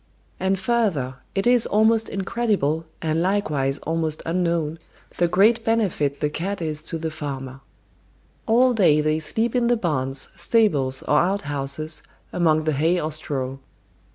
And 0.39 0.57
further, 0.59 1.17
it 1.35 1.45
is 1.45 1.67
almost 1.67 2.09
incredible, 2.09 2.85
and 3.03 3.21
likewise 3.21 3.77
almost 3.85 4.23
unknown, 4.25 4.79
the 5.19 5.27
great 5.27 5.63
benefit 5.63 6.21
the 6.21 6.29
cat 6.31 6.59
is 6.59 6.81
to 6.85 6.97
the 6.97 7.11
farmer. 7.11 7.59
All 8.47 8.73
day 8.73 8.99
they 9.01 9.19
sleep 9.19 9.55
in 9.55 9.67
the 9.67 9.77
barns, 9.77 10.29
stables, 10.35 11.03
or 11.03 11.19
outhouses, 11.19 12.01
among 12.33 12.63
the 12.63 12.73
hay 12.73 12.99
or 12.99 13.11
straw. 13.11 13.57